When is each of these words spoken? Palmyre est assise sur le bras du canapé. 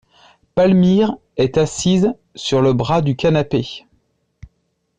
Palmyre 0.55 1.15
est 1.37 1.59
assise 1.59 2.11
sur 2.33 2.63
le 2.63 2.73
bras 2.73 3.03
du 3.03 3.15
canapé. 3.15 3.85